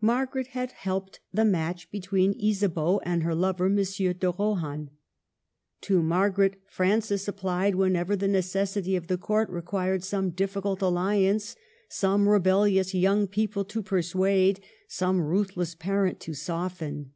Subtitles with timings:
[0.00, 3.74] Margaret had helped the match between Isabeau and her lover M.
[3.76, 4.90] de Rohan.
[5.80, 11.26] To Margaret Francis applied whenever the neces sities of the Court required some difficult alli
[11.26, 11.56] ance,
[11.88, 17.10] some rebellious young people to persuade, some ruthless parent to soften.